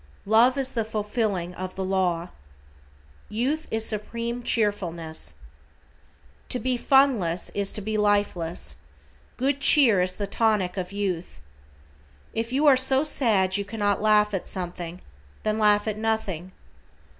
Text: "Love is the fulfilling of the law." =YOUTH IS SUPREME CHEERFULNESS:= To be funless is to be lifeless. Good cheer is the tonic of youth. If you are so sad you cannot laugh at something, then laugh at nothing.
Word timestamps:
"Love 0.25 0.57
is 0.57 0.71
the 0.71 0.83
fulfilling 0.83 1.53
of 1.53 1.75
the 1.75 1.85
law." 1.85 2.29
=YOUTH 3.29 3.67
IS 3.69 3.87
SUPREME 3.87 4.41
CHEERFULNESS:= 4.41 5.35
To 6.49 6.57
be 6.59 6.75
funless 6.75 7.51
is 7.53 7.71
to 7.73 7.81
be 7.81 7.99
lifeless. 7.99 8.77
Good 9.37 9.59
cheer 9.59 10.01
is 10.01 10.15
the 10.15 10.25
tonic 10.25 10.75
of 10.75 10.91
youth. 10.91 11.39
If 12.33 12.51
you 12.51 12.65
are 12.65 12.75
so 12.75 13.03
sad 13.03 13.57
you 13.57 13.63
cannot 13.63 14.01
laugh 14.01 14.33
at 14.33 14.47
something, 14.47 15.01
then 15.43 15.59
laugh 15.59 15.87
at 15.87 15.99
nothing. 15.99 16.51